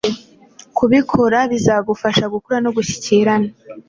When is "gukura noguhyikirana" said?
2.33-3.49